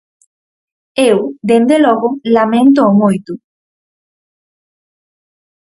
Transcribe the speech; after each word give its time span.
Eu, 1.11 1.17
dende 1.49 1.75
logo, 1.85 2.09
laméntoo 2.35 2.97
moito. 3.01 3.31